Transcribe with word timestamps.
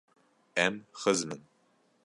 Em 0.63 0.73
xizm 1.01 1.29
in. 1.35 1.41